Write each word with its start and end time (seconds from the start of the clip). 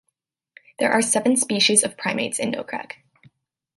There 0.79 0.91
are 0.91 1.03
seven 1.03 1.37
species 1.37 1.83
of 1.83 1.95
primates 1.95 2.39
in 2.39 2.53
Nokrek. 2.53 2.93